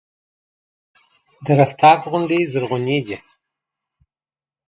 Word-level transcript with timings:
د 1.45 1.47
رستاق 1.59 1.99
غونډۍ 2.11 2.41
زرغونې 2.53 2.99
دي 3.07 3.17